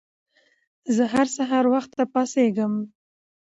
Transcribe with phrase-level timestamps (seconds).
[0.95, 2.73] زه هر سهار وخته پاڅيږم